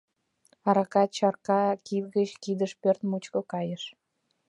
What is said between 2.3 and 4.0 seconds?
кидыш пӧрт мучко кайыш...